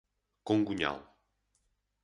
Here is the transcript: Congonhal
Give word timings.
Congonhal 0.43 0.97